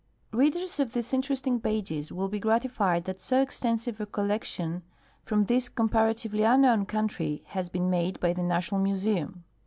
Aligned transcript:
Readers 0.31 0.79
of 0.79 0.93
these 0.93 1.13
interesting 1.13 1.59
pages 1.59 2.11
will 2.11 2.27
be 2.27 2.39
gratified 2.39 3.03
that 3.05 3.21
so 3.21 3.39
extensive 3.39 4.01
a, 4.01 4.07
collection 4.07 4.81
from 5.21 5.45
this 5.45 5.69
comparatively 5.69 6.41
unknown 6.41 6.87
country 6.87 7.43
has 7.49 7.69
been 7.69 7.87
made 7.87 8.19
by 8.19 8.33
the 8.33 8.41
National 8.41 8.81
IMuseum. 8.81 9.43